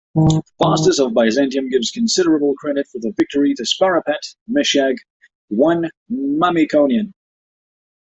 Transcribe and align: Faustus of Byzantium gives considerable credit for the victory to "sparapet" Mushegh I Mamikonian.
Faustus 0.57 0.97
of 0.99 1.13
Byzantium 1.13 1.69
gives 1.69 1.91
considerable 1.91 2.55
credit 2.55 2.87
for 2.87 2.97
the 2.97 3.13
victory 3.15 3.53
to 3.53 3.61
"sparapet" 3.61 4.33
Mushegh 4.49 4.97
I 5.51 5.89
Mamikonian. 6.11 7.13